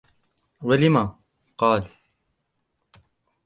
وَلِمَ؟ 0.61 0.97
قَالَ 1.57 1.89